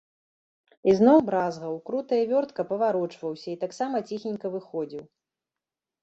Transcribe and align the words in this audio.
Ізноў 0.91 1.19
бразгаў, 1.25 1.75
крута 1.89 2.13
і 2.21 2.23
вёртка 2.31 2.65
паварочваўся 2.71 3.45
і 3.51 3.59
таксама 3.65 4.01
ціхенька 4.13 4.47
выходзіў. 4.55 5.03